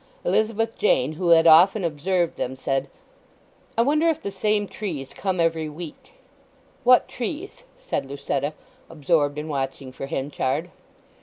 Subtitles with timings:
[0.25, 2.89] Elizabeth Jane, who had often observed them, said,
[3.77, 6.13] "I wonder if the same trees come every week?"
[6.83, 8.53] "What trees?" said Lucetta,
[8.89, 10.71] absorbed in watching for Henchard.